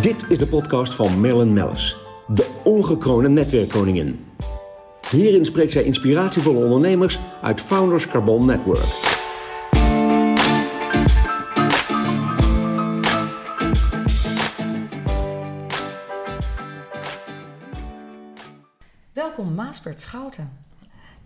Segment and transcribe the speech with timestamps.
[0.00, 1.96] Dit is de podcast van Marilyn Mellis,
[2.26, 4.26] de ongekroonde netwerkkoningin.
[5.10, 9.18] Hierin spreekt zij inspiratievolle ondernemers uit Founders Carbon Network.
[19.12, 20.69] Welkom Maasbert Schouten.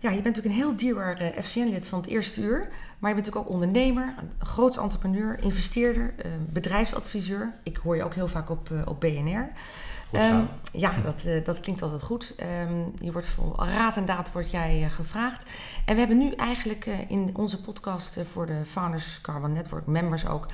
[0.05, 2.57] Ja, je bent natuurlijk een heel dierbaar uh, FCN-lid van het eerste uur.
[2.99, 7.53] Maar je bent natuurlijk ook ondernemer, een groots entrepreneur, investeerder, uh, bedrijfsadviseur.
[7.63, 9.49] Ik hoor je ook heel vaak op, uh, op BNR.
[10.11, 12.35] Um, ja, dat, dat klinkt altijd goed.
[12.69, 15.49] Um, je wordt voor raad en daad word jij gevraagd.
[15.85, 20.45] En we hebben nu eigenlijk in onze podcast voor de Founders Carbon Network members ook...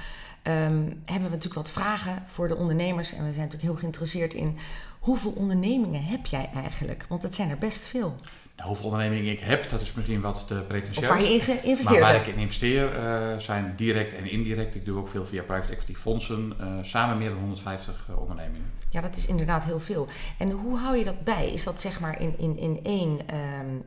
[0.43, 3.11] Um, hebben we natuurlijk wat vragen voor de ondernemers.
[3.11, 4.57] En we zijn natuurlijk heel geïnteresseerd in
[4.99, 7.05] hoeveel ondernemingen heb jij eigenlijk?
[7.09, 8.15] Want het zijn er best veel.
[8.61, 11.05] Hoeveel ondernemingen ik heb, dat is misschien wat te pretentieus.
[11.05, 12.27] Of waar je in geïnvesteerd maar waar hebt.
[12.27, 14.75] ik in investeer uh, zijn direct en indirect.
[14.75, 16.53] Ik doe ook veel via private equity fondsen.
[16.61, 18.71] Uh, samen meer dan 150 uh, ondernemingen.
[18.89, 20.07] Ja, dat is inderdaad heel veel.
[20.37, 21.51] En hoe hou je dat bij?
[21.51, 23.83] Is dat zeg maar in, in, in één, um,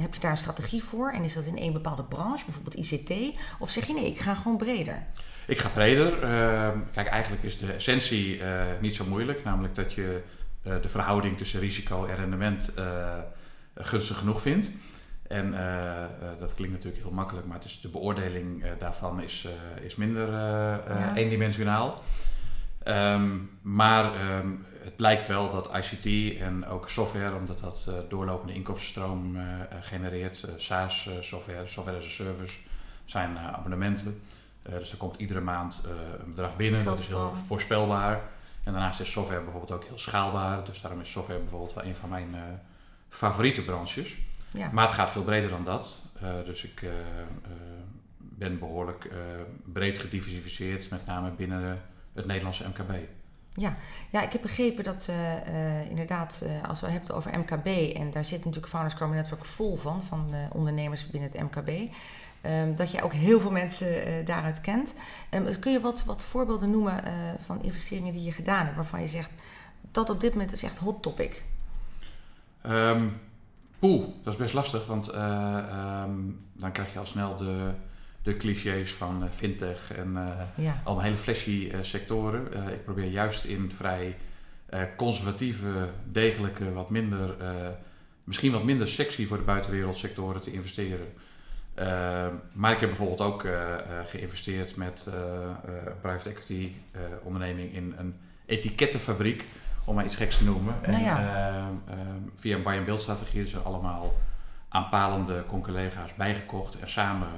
[0.00, 1.10] heb je daar een strategie voor?
[1.10, 3.38] En is dat in één bepaalde branche, bijvoorbeeld ICT?
[3.58, 5.02] Of zeg je nee, ik ga gewoon breder?
[5.46, 6.22] Ik ga breder.
[6.22, 8.40] Uh, kijk, eigenlijk is de essentie
[8.80, 9.44] niet zo moeilijk.
[9.44, 10.22] Namelijk dat je
[10.62, 12.72] de verhouding tussen risico en rendement
[13.74, 14.70] gunstig genoeg vindt.
[15.22, 15.50] En
[16.38, 19.48] dat klinkt natuurlijk heel makkelijk, maar het is, de beoordeling daarvan is,
[19.82, 21.14] is minder ja.
[21.14, 22.02] eendimensionaal.
[22.88, 29.36] Um, maar um, het blijkt wel dat ICT en ook software, omdat dat doorlopende inkomstenstroom
[29.80, 32.54] genereert, SaaS software, software as a service,
[33.04, 34.20] zijn abonnementen.
[34.62, 35.82] Dus er komt iedere maand
[36.24, 38.20] een bedrag binnen, dat is heel voorspelbaar.
[38.64, 40.64] En daarnaast is software bijvoorbeeld ook heel schaalbaar.
[40.64, 42.34] Dus daarom is software bijvoorbeeld wel een van mijn
[43.12, 44.16] favoriete branches.
[44.52, 44.70] Ja.
[44.72, 45.98] Maar het gaat veel breder dan dat.
[46.44, 46.82] dus ik
[48.18, 49.10] ben behoorlijk
[49.72, 52.92] breed gediversifieerd, met name binnen het Nederlandse MKB.
[53.52, 53.74] Ja,
[54.10, 55.12] ja ik heb begrepen dat
[55.88, 59.76] inderdaad, als we het hebben over MKB, en daar zit natuurlijk Founders Carbon Network vol
[59.76, 61.92] van, van de ondernemers binnen het MKB.
[62.46, 64.94] Um, dat je ook heel veel mensen daaruit kent.
[65.30, 67.02] Um, kun je wat, wat voorbeelden noemen
[67.38, 69.30] van investeringen die je gedaan hebt, waarvan je zegt
[69.90, 71.42] dat op dit moment is echt hot topic?
[72.66, 73.20] Um,
[73.78, 76.04] poeh, dat is best lastig, want uh,
[76.52, 77.70] dan krijg je al snel de,
[78.22, 80.80] de clichés van fintech en ja.
[80.84, 82.72] allemaal hele flashy sectoren.
[82.72, 84.16] ik probeer juist in vrij
[84.96, 87.34] conservatieve, degelijke, wat minder,
[88.24, 91.06] misschien wat minder sexy voor de buitenwereld sectoren te investeren.
[91.78, 95.06] Uh, maar ik heb bijvoorbeeld ook uh, uh, geïnvesteerd met
[96.00, 96.72] private equity
[97.22, 98.14] onderneming in een
[98.46, 99.44] etikettenfabriek,
[99.84, 100.74] om maar iets geks te noemen.
[100.90, 101.18] Nou ja.
[101.86, 104.14] En via een buy-and-build strategie zijn allemaal
[104.68, 107.28] aanpalende collega's bijgekocht en samen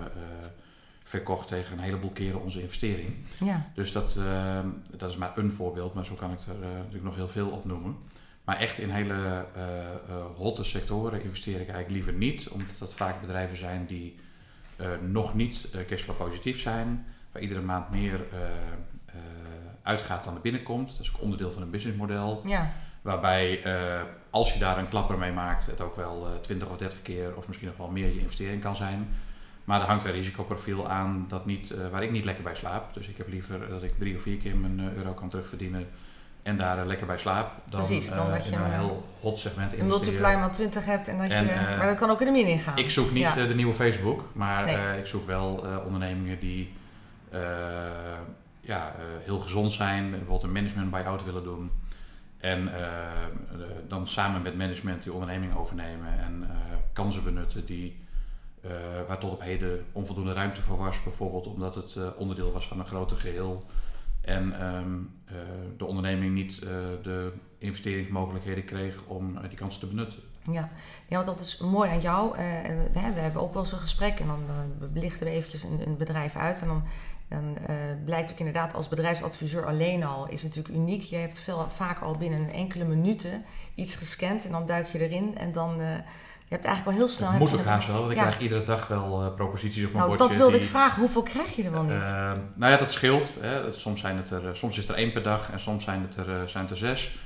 [1.02, 3.14] verkocht tegen een heleboel keren onze investering.
[3.40, 3.66] Ja.
[3.74, 4.18] Dus dat,
[4.96, 7.64] dat is maar een voorbeeld, maar zo kan ik er natuurlijk nog heel veel op
[7.64, 7.96] noemen.
[8.44, 13.20] Maar echt in hele uh, hotte sectoren investeer ik eigenlijk liever niet, omdat dat vaak
[13.20, 14.16] bedrijven zijn die
[15.00, 18.20] nog niet cashflow positief zijn, waar iedere maand meer
[19.84, 20.90] uitgaat dan er binnenkomt.
[20.90, 22.42] Dat is ook onderdeel van een businessmodel.
[22.44, 22.72] Ja.
[23.02, 23.62] Waarbij
[24.30, 27.46] als je daar een klapper mee maakt, het ook wel 20 of 30 keer of
[27.46, 29.08] misschien nog wel meer je investering kan zijn.
[29.64, 32.94] Maar er hangt een risicoprofiel aan dat niet, waar ik niet lekker bij slaap.
[32.94, 35.86] Dus ik heb liever dat ik drie of vier keer mijn euro kan terugverdienen
[36.44, 37.52] en daar uh, lekker bij slaap.
[37.70, 40.84] Dan, Precies, dan uh, dat je in een heel hot segment Een multiply maar 20
[40.84, 41.50] hebt en dat en, je...
[41.50, 42.78] Uh, maar dat kan ook in de min ingaan.
[42.78, 43.46] Ik zoek niet ja.
[43.46, 44.98] de nieuwe Facebook, maar nee.
[44.98, 46.72] ik zoek wel ondernemingen die
[48.66, 51.70] ja, heel gezond zijn, bijvoorbeeld een management buy-out willen doen.
[52.38, 52.70] En
[53.88, 56.48] dan samen met management die onderneming overnemen en
[56.92, 58.04] kansen benutten die,
[59.06, 61.02] waar tot op heden onvoldoende ruimte voor was.
[61.02, 63.64] Bijvoorbeeld omdat het onderdeel was van een groter geheel.
[64.20, 65.38] En uh,
[65.76, 66.60] de onderneming niet
[67.02, 70.22] de investeringsmogelijkheden kreeg om die kansen te benutten.
[70.52, 70.70] Ja.
[71.06, 72.36] ja, dat is mooi aan jou.
[72.92, 74.42] we hebben ook wel zo'n gesprek en dan
[74.92, 76.60] belichten we eventjes een, een bedrijf uit.
[76.60, 76.82] En dan,
[77.28, 77.58] dan
[78.04, 81.02] blijkt ook inderdaad als bedrijfsadviseur alleen al is natuurlijk uniek.
[81.02, 83.44] Je hebt veel, vaak al binnen enkele minuten
[83.74, 85.80] iets gescand en dan duik je erin en dan...
[86.46, 87.30] Je hebt eigenlijk wel heel snel...
[87.30, 88.22] Dat moet ook haast wel, want ik ja.
[88.22, 90.26] krijg iedere dag wel uh, proposities op mijn nou, bordje.
[90.28, 91.00] dat wilde die, ik vragen.
[91.00, 91.92] Hoeveel krijg je er wel niet?
[91.92, 93.32] Uh, nou ja, dat scheelt.
[93.40, 93.72] Hè.
[93.72, 96.48] Soms, zijn het er, soms is er één per dag en soms zijn het er,
[96.48, 97.18] zijn het er zes.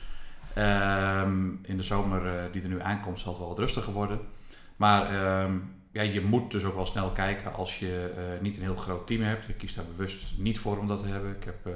[0.58, 4.20] Um, in de zomer die er nu aankomt zal het wel wat rustiger worden.
[4.76, 8.10] Maar um, ja, je moet dus ook wel snel kijken als je
[8.40, 9.48] niet een heel groot team hebt.
[9.48, 11.30] Ik kies daar bewust niet voor om dat te hebben.
[11.30, 11.74] Ik heb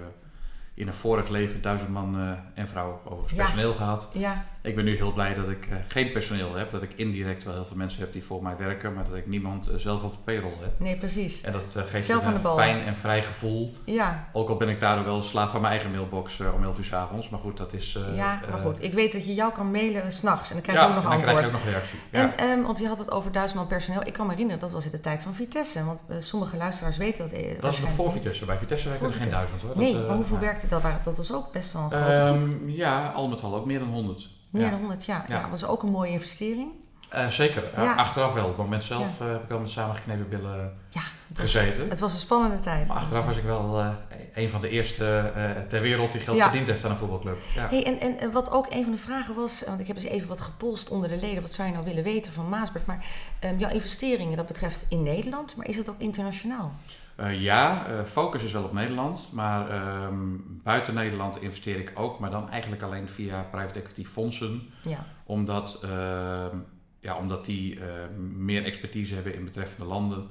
[0.75, 3.43] in een vorig leven duizend man en vrouw overigens Ja.
[3.45, 4.09] personeel gehad.
[4.13, 6.71] Ja, Ik ben nu heel blij dat ik eh, geen personeel heb.
[6.71, 8.95] Dat ik indirect wel heel veel mensen heb die voor mij werken.
[8.95, 10.73] Maar dat ik niemand eh, zelf op de payroll heb.
[10.81, 11.41] nee, precies.
[11.41, 13.75] En dat eh, geeft Zelf een fijn en vrij gevoel.
[13.85, 16.85] Ja, Ook al ben ik daardoor wel slaaf van mijn eigen mailbox om 11 uur
[16.85, 17.29] 's avonds.
[17.29, 17.99] Maar goed, dat is...
[18.15, 18.83] ja, maar goed.
[18.83, 21.05] Ik weet dat je jou kan mailen s'nachts en dan krijg ja, je ook nog
[21.05, 21.37] dan antwoord.
[21.37, 21.99] krijg je ook nog reactie.
[22.11, 22.37] Ja.
[22.37, 24.07] En, ehm, want je had het over duizend man personeel.
[24.07, 25.85] Ik kan me herinneren, dat was in de tijd van Vitesse.
[25.85, 27.61] Want sommige luisteraars weten dat.
[27.61, 28.13] dat is nog voor.
[28.13, 28.45] Vitesse.
[28.45, 29.77] Bij Vitesse werken er geen duizend hoor.
[29.77, 30.43] Nee, Dat, maar hoeveel ja.
[30.69, 31.05] Werkte dat?
[31.05, 32.61] Dat was ook best wel een grote groep.
[32.61, 34.29] Ehm, ja, al met al ook meer dan 100.
[34.51, 34.71] Meer ja.
[34.71, 35.25] dan 100, ja.
[35.29, 35.39] ja.
[35.39, 35.51] Ja.
[35.51, 36.71] was ook een mooie investering.
[37.13, 37.71] Eh, zeker.
[37.77, 37.95] Ja.
[37.95, 38.43] Achteraf wel.
[38.43, 41.89] Op het moment zelf eh, heb ik wel met samengeknepen billen was, gezeten.
[41.89, 42.89] het was een spannende tijd.
[42.89, 43.89] Maar achteraf was ik wel eh,
[44.35, 45.33] een van de eerste
[45.69, 47.37] ter wereld die geld verdiend heeft aan een voetbalclub.
[47.55, 47.69] Ja.
[47.69, 50.05] Hey, en, en en wat ook een van de vragen was, want ik heb eens
[50.05, 51.43] even wat gepolst onder de leden.
[51.43, 52.87] Wat zou je nou willen weten van Maasberg?
[52.87, 53.05] Maar
[53.39, 56.73] ehm, jouw investeringen, dat betreft in Nederland, maar is het ook internationaal?
[57.17, 59.29] Eh, ja, eh, focus is wel op Nederland.
[59.33, 62.19] Maar ehm, buiten Nederland investeer ik ook.
[62.19, 64.71] Maar dan eigenlijk alleen via private equity fondsen.
[64.83, 66.57] Ja, Omdat, ehm,
[67.01, 67.87] ja, omdat die eh,
[68.35, 70.29] meer expertise hebben in betreffende landen.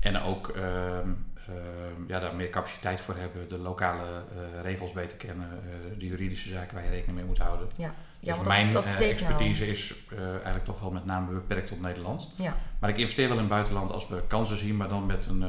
[0.00, 3.48] En ook ehm, ehm, ja, daar meer capaciteit voor hebben.
[3.48, 5.48] De lokale eh, regels beter kennen.
[5.98, 7.68] de juridische zaken waar je rekening mee moet houden.
[7.76, 7.94] ja.
[8.20, 9.04] ja dus mijn dat, nou.
[9.04, 9.94] expertise is
[10.32, 12.32] eigenlijk toch wel met name beperkt tot Nederland.
[12.36, 15.26] Ja, Maar ik investeer wel in het buitenland als we kansen zien, maar dan met
[15.26, 15.44] een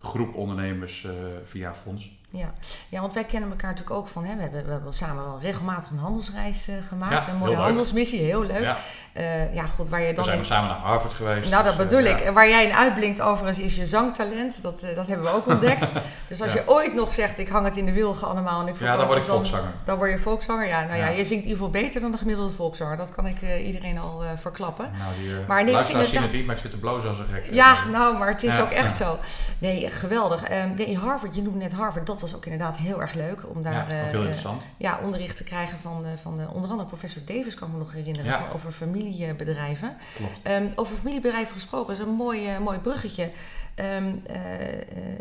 [0.00, 1.12] groep ondernemers eh,
[1.44, 2.18] via fonds.
[2.30, 2.52] ja.
[2.88, 5.40] ja, want wij kennen elkaar natuurlijk ook van, hè, we, hebben, we hebben samen wel
[5.40, 7.26] regelmatig een handelsreis eh, gemaakt.
[7.26, 8.62] Ja, een mooie handelsmissie, heel leuk.
[8.62, 8.78] Ja,
[9.12, 10.24] Eh, ja, waar je we dan...
[10.24, 11.50] zijn samen naar Harvard geweest.
[11.50, 12.16] Nou, dat dus, eh, bedoel ja.
[12.16, 12.30] ik.
[12.32, 14.62] Waar jij in uitblinkt overigens is je zangtalent.
[14.62, 15.88] Dat, eh, dat hebben we ook ontdekt.
[16.28, 16.60] Dus als Ja.
[16.60, 18.60] je ooit nog zegt, ik hang het in de wilgen allemaal.
[18.60, 19.70] En ik Ja, dan word ik volkszanger.
[19.84, 20.66] Dan word je volkszanger.
[20.66, 22.96] Ja, nou ja, je zingt in ieder geval beter dan de gemiddelde volkszanger.
[22.96, 24.90] Dat kan ik eh, iedereen al eh, verklappen.
[24.98, 27.26] Nou, die Maar nee, luisteraars zien het niet, maar ik zit te blozen als een
[27.32, 27.48] gek.
[27.52, 29.18] Ja, nou, maar het is ook echt zo.
[29.58, 30.42] Nee, eh, geweldig.
[30.42, 32.06] Ehm, nee, Harvard, je noemde net Harvard.
[32.06, 33.38] Dat was ook inderdaad heel erg leuk.
[33.54, 34.62] Om daar eh, heel eh, interessant.
[34.76, 37.78] ja, onderricht te krijgen van, eh, van eh, onder andere professor Davis, kan ik me
[37.78, 38.32] nog herinneren.
[38.32, 39.96] Van, over familiebedrijven.
[40.42, 43.30] Ehm, over familiebedrijven gesproken, is een mooi, eh, mooi bruggetje.
[43.74, 44.38] Ehm, eh,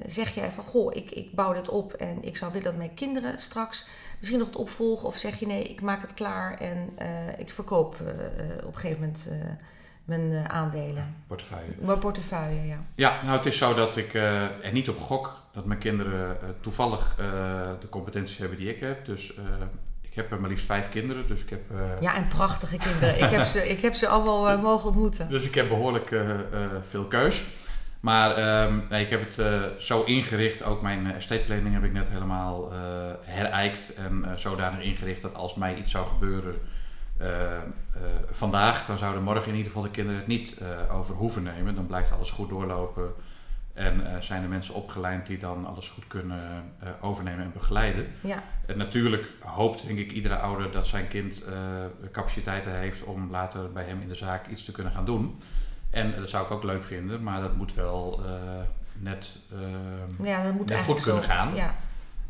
[0.06, 2.94] zeg jij van, goh, ik, ik bouw dit op en ik zou willen dat mijn
[2.94, 3.86] kinderen straks
[4.20, 5.08] misschien nog het opvolgen?
[5.08, 7.94] Of zeg je, nee, ik maak het klaar en eh, ik verkoop
[8.64, 9.30] op een gegeven moment
[10.06, 11.16] mijn aandelen?
[11.28, 11.72] Portefeuille.
[11.80, 12.86] Mijn portefeuille, ja.
[12.96, 16.38] Ja, nou het is zo dat ik eh, er niet op gok dat mijn kinderen
[16.62, 17.16] toevallig
[17.80, 19.06] de competenties hebben die ik heb.
[19.06, 19.34] Dus
[20.10, 21.62] ik heb er maar liefst vijf kinderen, dus ik heb...
[21.72, 23.14] eh, Ja, en prachtige kinderen.
[23.24, 25.30] ik, heb ze, ik heb ze allemaal eh, mogen ontmoeten.
[25.30, 26.40] Dus ik heb behoorlijk eh, eh,
[26.82, 27.44] veel keus.
[28.00, 31.84] Maar ehm, nee, ik heb het eh, zo ingericht, ook mijn eh, estate planning heb
[31.84, 32.78] ik net helemaal eh
[33.22, 36.56] herijkt en eh, zodanig ingericht dat als mij iets zou gebeuren
[37.18, 37.62] eh, eh,
[38.30, 41.76] vandaag, dan zouden morgen in ieder geval de kinderen het niet eh, over hoeven nemen.
[41.76, 43.14] Dan blijft alles goed doorlopen
[43.80, 46.42] en eh, zijn er mensen opgeleid die dan alles goed kunnen
[46.80, 48.08] eh, overnemen en begeleiden.
[48.22, 51.54] Ja, En natuurlijk hoopt denk ik iedere ouder dat zijn kind eh,
[52.12, 55.38] capaciteiten heeft om later bij hem in de zaak iets te kunnen gaan doen.
[55.90, 58.22] En dat zou ik ook leuk vinden, maar dat moet wel
[58.94, 59.36] net,
[60.24, 61.56] ja dat moet net goed kunnen zo- gaan.
[61.56, 61.74] Ja,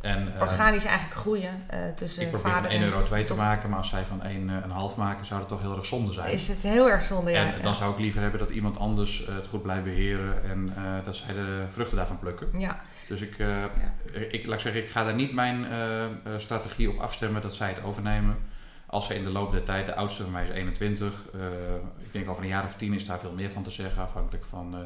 [0.01, 2.87] En, eh, organisch eigenlijk groeien eh, tussen ik probeer van vader 1 en...
[2.87, 4.21] euro 2 te maken, maar als zij van
[4.91, 6.31] 1,5 maken, zou dat toch heel erg zonde zijn.
[6.31, 7.53] Is het heel erg zonde, ja.
[7.53, 10.73] en dan zou ik liever hebben dat iemand anders eh, het goed blijft beheren en
[10.75, 12.47] eh, dat zij de vruchten daarvan plukken.
[12.53, 13.63] Ja, Dus ik, eh,
[14.29, 17.53] ik, laat ik zeggen, ik ga daar niet mijn eh, eh, strategie op afstemmen dat
[17.53, 18.37] zij het overnemen.
[18.91, 21.39] Als ze in de loop der tijd, de oudste van mij is 21, eh,
[21.99, 24.45] ik denk over een jaar of tien is daar veel meer van te zeggen, afhankelijk
[24.45, 24.79] van eh,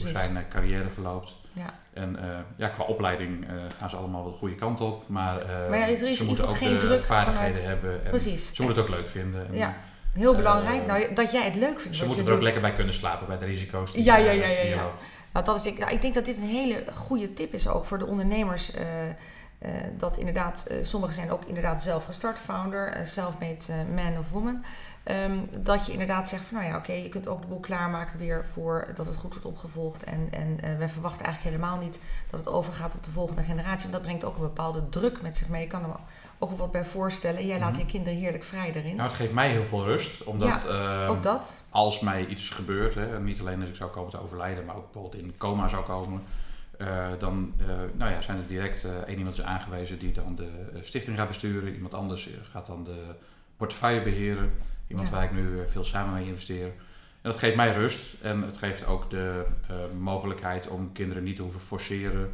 [0.00, 1.36] hoe zijn eh, carrière verloopt.
[1.52, 1.74] Ja.
[1.92, 5.40] En eh, ja, qua opleiding eh, gaan ze allemaal wel de goede kant op, maar,
[5.40, 8.54] eh, Maar ja, ze moeten ook geen de druk vaardigheden vanuit- hebben en Precies.
[8.54, 9.46] ze moeten het ook leuk vinden.
[9.48, 9.76] En Ja,
[10.12, 10.86] heel belangrijk.
[10.86, 11.96] Nou, dat jij het leuk vindt.
[11.96, 14.46] Ze moeten er ook lekker bij kunnen slapen bij de risico's die, Ja, ja, ja,
[14.46, 14.86] ja, ja.
[15.32, 17.84] Nou, dat is, ik, nou, ik denk dat dit een hele goede tip is ook
[17.84, 18.72] voor de ondernemers.
[19.60, 23.56] Eh, dat inderdaad, eh, sommigen zijn ook inderdaad zelf gestart, founder, eh, self-made
[23.94, 24.64] man of woman.
[25.02, 28.18] Ehm, dat je inderdaad zegt van nou ja, oké, je kunt ook de boel klaarmaken
[28.18, 30.04] weer voor dat het goed wordt opgevolgd.
[30.04, 32.00] En, en wij verwachten eigenlijk helemaal niet
[32.30, 33.86] dat het overgaat op de volgende generatie.
[33.86, 35.62] En dat brengt ook een bepaalde druk met zich mee.
[35.62, 35.90] Ik kan er
[36.38, 37.46] ook wel wat bij voorstellen.
[37.46, 37.78] Jij laat Mhm.
[37.80, 38.96] je kinderen heerlijk vrij daarin.
[38.96, 41.60] Nou, het geeft mij heel veel rust, omdat ehm, ook dat.
[41.70, 44.92] als mij iets gebeurt, hè, niet alleen als ik zou komen te overlijden, maar ook
[44.92, 46.22] bijvoorbeeld in coma zou komen,
[46.80, 50.36] eh, dan eh, nou ja, zijn er direct eh, één iemand is aangewezen die dan
[50.36, 51.74] de stichting gaat besturen.
[51.74, 53.14] Iemand anders gaat dan de
[53.56, 54.52] portefeuille beheren.
[54.86, 55.14] Iemand Ja.
[55.14, 56.66] waar ik nu veel samen mee investeer.
[56.66, 59.46] En dat geeft mij rust en het geeft ook de
[59.98, 62.30] mogelijkheid om kinderen niet te hoeven forceren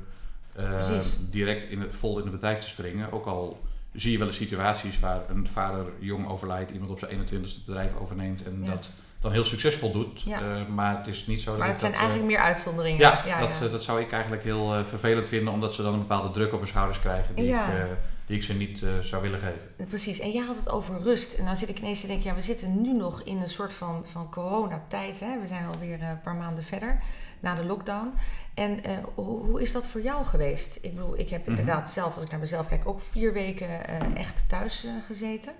[1.31, 3.13] direct in het, vol in het bedrijf te springen.
[3.13, 3.65] Ook al
[3.97, 7.67] zie je wel eens situaties waar een vader jong overlijdt, iemand op zijn 21ste het
[7.67, 8.71] bedrijf overneemt en Ja.
[8.71, 10.23] dat dan heel succesvol doet.
[10.23, 10.41] Ja.
[10.41, 13.01] Eh, maar het is niet zo dat Maar het zijn dat, eh, eigenlijk meer uitzonderingen.
[13.01, 15.99] ja, ja, dat, eh, dat zou ik eigenlijk heel vervelend vinden, omdat ze dan een
[15.99, 17.69] bepaalde druk op hun schouders krijgen die Ja.
[17.73, 17.97] ik
[18.27, 19.87] die ik ze niet zou willen geven.
[19.89, 21.35] Precies, en jij had het over rust.
[21.35, 23.73] En dan zit ik ineens te denken, ja, we zitten nu nog in een soort
[23.73, 25.21] van, van coronatijd.
[25.21, 25.41] Hè?
[25.41, 26.99] We zijn alweer een paar maanden verder
[27.41, 28.15] na de lockdown.
[28.55, 28.81] En
[29.15, 30.79] hoe, hoe, is dat voor jou geweest?
[30.83, 31.51] Ik bedoel, ik heb mhm.
[31.51, 35.53] inderdaad zelf, als ik naar mezelf kijk, ook vier weken echt thuis gezeten.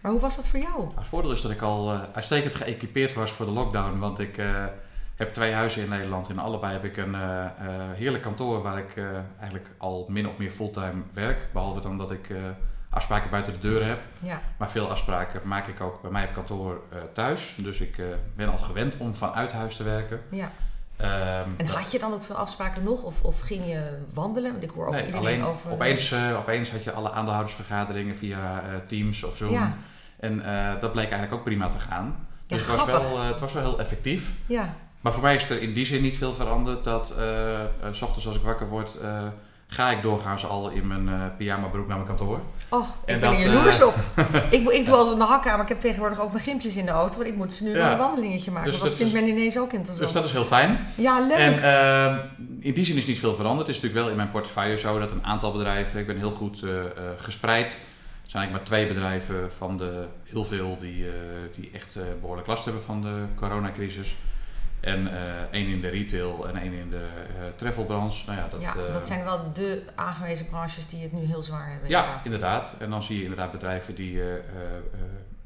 [0.00, 0.88] Maar hoe was dat voor jou?
[0.94, 3.98] Het voordeel is dat ik al uitstekend geëquipeerd was voor de lockdown.
[3.98, 4.42] Want ik
[5.14, 6.28] heb twee huizen in Nederland.
[6.28, 7.46] In allebei heb ik een uh,
[7.92, 9.02] heerlijk kantoor waar ik
[9.38, 11.48] eigenlijk al min of meer fulltime werk.
[11.52, 12.28] Behalve dan dat ik
[12.90, 14.00] afspraken buiten de deuren heb.
[14.20, 14.40] Ja.
[14.56, 16.80] Maar veel afspraken maak ik ook bij mij op kantoor
[17.12, 17.54] thuis.
[17.58, 18.02] Dus ik
[18.36, 20.20] ben al gewend om vanuit huis te werken.
[20.28, 20.50] Ja.
[21.00, 23.02] Um, en had je dan ook veel afspraken nog?
[23.02, 24.50] Of, of ging je wandelen?
[24.50, 25.70] Want ik hoor ook nee, iedereen alleen over...
[25.70, 29.52] Opeens, opeens had je alle aandeelhoudersvergaderingen via Teams of Zoom.
[29.52, 29.76] Ja.
[30.16, 30.36] En
[30.80, 32.26] dat bleek eigenlijk ook prima te gaan.
[32.46, 34.34] Dus het, was wel, het was wel heel effectief.
[34.46, 34.74] Ja.
[35.04, 36.84] Maar voor mij is er in die zin niet veel veranderd.
[36.84, 38.98] Dat uh, s ochtends als ik wakker word,
[39.66, 42.40] ga ik doorgaans al in mijn pyjama broek naar mijn kantoor.
[42.68, 43.94] Oh, en ik ben hier jaloers op.
[44.50, 46.90] ik, ik doe altijd mijn hakken, maar ik heb tegenwoordig ook mijn gimpjes in de
[46.90, 47.16] auto.
[47.16, 47.92] Want ik moet ze nu ja.
[47.92, 48.70] een wandelingetje maken.
[48.70, 49.98] Dus dat, vindt men ineens ook interessant.
[49.98, 50.86] Dus dat is heel fijn.
[50.94, 51.36] Ja, leuk.
[51.36, 52.30] En
[52.60, 53.66] in die zin is niet veel veranderd.
[53.66, 56.32] Het is natuurlijk wel in mijn portefeuille zo dat een aantal bedrijven, ik ben heel
[56.32, 56.64] goed
[57.16, 57.78] gespreid
[58.26, 61.12] zijn eigenlijk maar twee bedrijven van de heel veel die, uh,
[61.56, 64.16] die echt uh, behoorlijk last hebben van de coronacrisis.
[64.84, 65.12] En uh,
[65.50, 67.06] één in de retail en één in de
[67.56, 68.26] travelbranche.
[68.26, 71.70] Nou ja, dat, ja, dat zijn wel de aangewezen branches die het nu heel zwaar
[71.70, 71.88] hebben.
[71.88, 72.24] Ja, inderdaad.
[72.24, 72.74] inderdaad.
[72.78, 74.20] En dan zie je inderdaad bedrijven die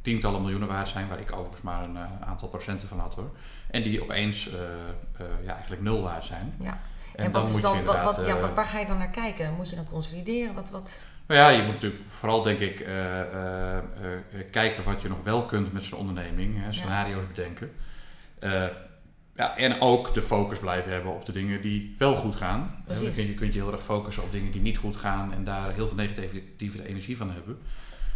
[0.03, 3.31] tientallen miljoenen waard zijn, waar ik overigens maar een aantal procenten van had hoor.
[3.71, 4.51] En die opeens
[5.45, 6.55] ja, eigenlijk nul waard zijn.
[6.59, 6.79] Ja.
[7.15, 9.55] En, en wat is dan, wat, wat, ja, wat, waar ga je dan naar kijken?
[9.55, 10.55] Moet je dan consolideren?
[10.55, 11.07] Wat, wat...
[11.27, 12.77] Nou ja, je moet natuurlijk vooral denk ik
[14.51, 16.63] kijken wat je nog wel kunt met zo'n onderneming.
[16.63, 17.73] Hè, scenario's bedenken.
[19.39, 22.83] Ja, en ook de focus blijven hebben op de dingen die wel goed gaan.
[22.85, 23.17] Precies.
[23.17, 25.87] je kunt je heel erg focussen op dingen die niet goed gaan en daar heel
[25.89, 27.59] veel negatieve energie van hebben.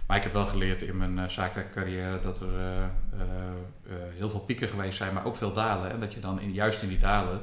[0.07, 2.49] Maar ik heb wel geleerd in mijn zakelijke carrière dat er
[4.17, 5.91] heel veel pieken geweest zijn, maar ook veel dalen.
[5.91, 7.41] En dat je dan in, juist in die dalen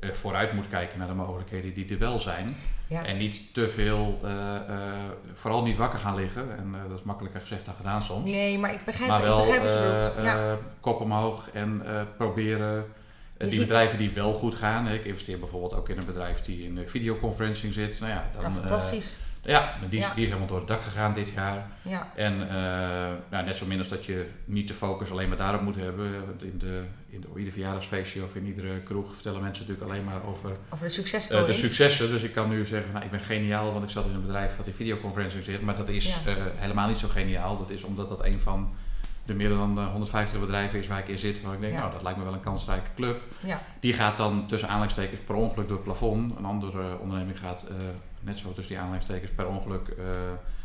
[0.00, 2.56] uh, vooruit moet kijken naar de mogelijkheden die er wel zijn.
[2.88, 4.30] En niet te veel, uh,
[5.32, 6.58] vooral niet wakker gaan liggen.
[6.58, 8.30] En dat is makkelijker gezegd dan gedaan soms.
[8.30, 10.56] Nee, maar ik begrijp, maar wel, ik begrijp wat je ja.
[10.80, 11.82] kop omhoog en
[12.16, 12.86] proberen
[13.48, 14.88] die bedrijven die wel goed gaan.
[14.88, 18.00] Ik investeer bijvoorbeeld ook in een bedrijf die in videoconferencing zit.
[18.00, 19.18] Nou ja, dan, fantastisch.
[19.42, 21.66] Ja, die, die is helemaal door het dak gegaan dit jaar.
[21.82, 22.12] Ja.
[22.16, 22.48] En uh,
[23.30, 26.26] nou, net zo min als dat je niet de focus alleen maar daarop moet hebben.
[26.26, 30.04] Want in, de, in de, ieder verjaardagsfeestje of in iedere kroeg vertellen mensen natuurlijk alleen
[30.04, 31.40] maar over, over de.
[31.40, 32.10] Uh, de successen.
[32.10, 34.56] Dus ik kan nu zeggen, nou, ik ben geniaal, want ik zat in een bedrijf
[34.56, 35.60] wat in videoconferencing zit.
[35.62, 36.16] Maar dat is
[36.56, 37.58] helemaal niet zo geniaal.
[37.58, 38.74] Dat is omdat dat een van
[39.24, 41.42] de meer dan 150 bedrijven is waar ik in zit.
[41.42, 43.22] Waar ik denk, nou dat lijkt me wel een kansrijke club.
[43.44, 43.60] Ja.
[43.80, 46.36] Die gaat dan tussen aanleidingstekens per ongeluk door het plafond.
[46.36, 47.66] Een andere onderneming gaat
[48.20, 50.04] net zo tussen die aanleidingstekens per ongeluk uh,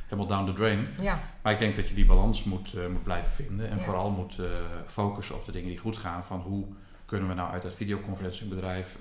[0.04, 0.88] helemaal down the drain.
[1.02, 1.20] Ja.
[1.42, 4.40] Maar ik denk dat je die balans moet, uh, moet blijven vinden en vooral moet
[4.86, 6.24] focussen op de dingen die goed gaan.
[6.24, 6.66] Van hoe
[7.06, 8.98] kunnen we nou uit dat videoconferentiebedrijf,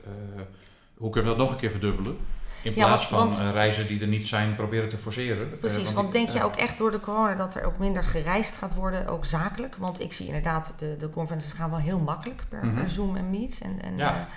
[0.97, 2.17] hoe kunnen we dat nog een keer verdubbelen?
[2.63, 5.59] In plaats van reizen die er niet zijn, proberen te forceren.
[5.59, 8.75] Precies, want, denk je ook echt door de corona dat er ook minder gereisd gaat
[8.75, 9.77] worden, ook zakelijk?
[9.77, 13.31] Want ik zie inderdaad, de, de conferences gaan wel heel makkelijk per, mm Zoom en
[13.31, 13.61] Meets.
[13.61, 14.29] En, en ja.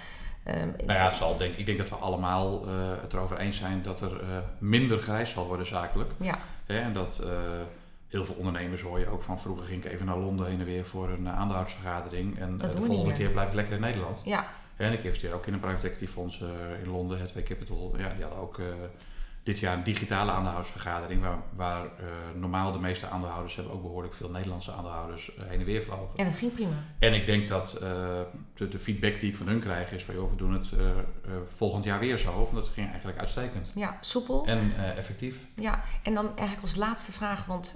[0.47, 2.71] Um, nou ja, zal, denk, ik denk dat we allemaal uh,
[3.01, 6.11] het erover eens zijn dat er uh, minder gereisd zal worden zakelijk.
[6.17, 6.37] Ja.
[6.65, 7.29] Hè, en dat uh,
[8.07, 10.65] heel veel ondernemers hoor je ook van vroeger ging ik even naar Londen heen en
[10.65, 12.39] weer voor een aandeelhoudersvergadering.
[12.39, 14.21] En de volgende keer blijf ik lekker in Nederland.
[14.23, 14.45] Ja.
[14.77, 16.43] En ik investeer ook in een private equity fonds
[16.83, 17.95] in Londen, Hetway Capital.
[17.97, 18.61] Ja, die hadden ook
[19.47, 21.89] dit jaar een digitale aandeelhoudersvergadering, waar, waar uh,
[22.35, 26.15] normaal de meeste aandeelhouders hebben ook behoorlijk veel Nederlandse aandeelhouders uh, heen en weer vlogen.
[26.15, 26.75] En dat ging prima.
[26.99, 27.81] En ik denk dat uh,
[28.55, 30.69] de, de, feedback die ik van hun krijg is van joh, we doen het
[31.47, 32.33] volgend jaar weer zo.
[32.33, 33.71] Want dat ging eigenlijk uitstekend.
[33.75, 34.45] Ja, soepel.
[34.45, 35.47] En effectief.
[35.55, 37.73] Ja, en dan eigenlijk als laatste vraag, want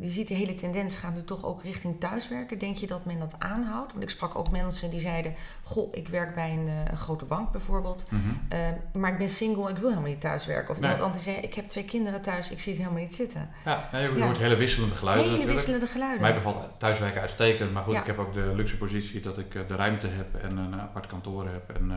[0.00, 2.58] je ziet de hele tendens gaat nu toch ook richting thuiswerken.
[2.58, 3.92] Denk je dat men dat aanhoudt?
[3.92, 7.52] Want ik sprak ook mensen die zeiden, goh, ik werk bij een, een grote bank
[7.52, 9.00] bijvoorbeeld, mm -hmm.
[9.00, 10.70] maar ik ben single, ik wil helemaal niet thuiswerken.
[10.70, 13.50] Of iemand anders zei, ik heb twee kinderen thuis, ik zie het helemaal niet zitten.
[13.64, 15.66] Ja, je hoort hele wisselende geluiden hele natuurlijk.
[15.66, 16.20] wisselende geluiden.
[16.20, 19.62] Mij bevalt thuiswerken uitstekend, maar goed, ik heb ook de luxe positie dat ik eh,
[19.68, 21.70] de ruimte heb en een apart kantoor heb.
[21.76, 21.96] En, uh,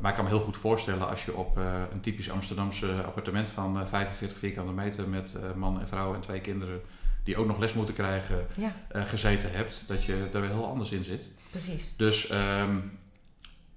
[0.00, 3.48] maar ik kan me heel goed voorstellen als je op uh, een typisch Amsterdamse appartement
[3.48, 6.80] van uh, 45 vierkante meter met man en vrouw en twee kinderen
[7.24, 8.72] die ook nog les moeten krijgen, ja.
[9.04, 11.28] gezeten hebt, dat je er wel heel anders in zit.
[11.50, 11.94] Precies.
[11.96, 12.98] Dus um,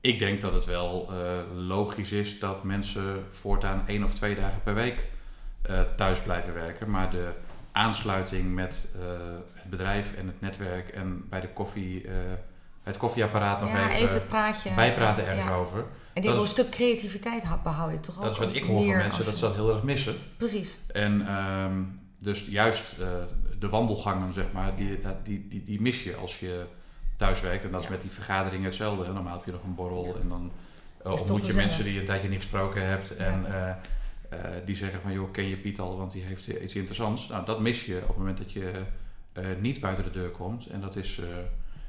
[0.04, 1.18] ik denk dat het wel uh,
[1.68, 5.06] logisch is dat mensen voortaan één of twee dagen per week
[5.70, 6.90] uh, thuis blijven werken.
[6.90, 7.32] Maar de
[7.72, 9.02] aansluiting met uh,
[9.54, 12.06] het bedrijf en het netwerk en bij de koffie
[12.84, 14.74] het koffieapparaat nog ja, even, even het praatje.
[14.76, 15.56] bijpraten ergens ja.
[15.56, 15.80] over.
[16.14, 18.24] En Dat die een stuk creativiteit ha- behoud je toch ook.
[18.24, 20.16] Dat is wat ik hoor van mensen, dat ze dat heel erg missen.
[20.38, 20.78] Precies.
[20.92, 21.84] En ehm,
[22.20, 23.08] dus juist eh,
[23.60, 26.66] de wandelgangen, zeg maar, die, die, die mis je als je
[27.15, 27.63] thuis werkt.
[27.63, 29.05] En dat is met die vergaderingen hetzelfde.
[29.05, 29.13] Hè.
[29.13, 30.51] Normaal heb je nog een borrel en dan
[31.03, 33.15] eh, ontmoet je mensen die je een tijdje niet gesproken hebt.
[33.15, 33.75] En eh, eh,
[34.65, 37.27] die zeggen van, joh, ken je Piet al, want die heeft iets interessants.
[37.27, 38.72] Nou, dat mis je op het moment dat je
[39.60, 40.65] niet buiten de deur komt.
[40.67, 41.22] En dat is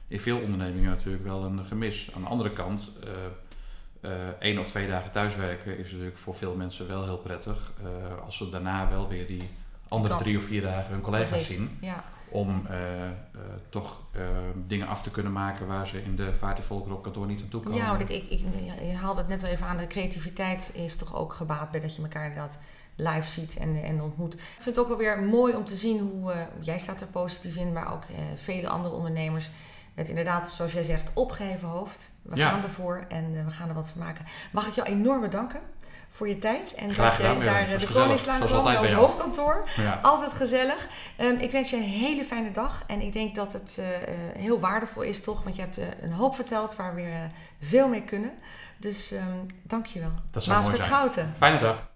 [0.08, 2.10] in veel ondernemingen natuurlijk wel een gemis.
[2.14, 2.90] Aan de andere kant...
[4.04, 7.72] eh, één of twee dagen thuiswerken is natuurlijk voor veel mensen wel heel prettig.
[8.24, 9.50] als ze daarna wel weer die
[9.88, 11.56] andere drie of vier dagen hun collega's Precies.
[11.56, 11.78] zien.
[11.80, 12.04] Ja.
[12.34, 13.12] Om eh, eh,
[13.68, 14.22] toch eh,
[14.66, 17.62] dingen af te kunnen maken waar ze in de vaart op kantoor niet aan toe
[17.62, 17.78] komen.
[17.78, 18.40] Ja, want ik, ik, ik,
[18.80, 19.76] je haalde het net wel even aan.
[19.76, 22.58] De creativiteit is toch ook gebaat bij dat je elkaar inderdaad
[22.96, 24.34] live ziet en, en ontmoet.
[24.34, 27.06] Ik vind het ook wel weer mooi om te zien hoe, eh, jij staat er
[27.06, 29.50] positief in, maar ook vele andere ondernemers.
[29.94, 32.10] Met inderdaad, zoals jij zegt, opgeheven hoofd.
[32.22, 32.48] We Ja.
[32.48, 34.24] gaan ervoor en eh, we gaan er wat van maken.
[34.52, 35.60] Mag ik jou enorm bedanken
[36.10, 36.74] voor je tijd.
[36.74, 38.94] En Graag dat je daar Het eh, de Koningslaan kwam bij jou.
[38.94, 39.68] hoofdkantoor.
[39.76, 39.98] Ja.
[40.02, 40.86] Altijd gezellig.
[41.16, 42.84] Ehm, ik wens je een hele fijne dag.
[42.86, 43.86] En ik denk dat het eh,
[44.38, 45.42] heel waardevol is, toch?
[45.42, 48.30] Want je hebt een hoop verteld waar we weer veel mee kunnen.
[48.76, 50.12] Dus ehm dank je wel.
[50.42, 50.64] Zijn.
[50.82, 51.32] Schouten.
[51.36, 51.92] Fijne dag.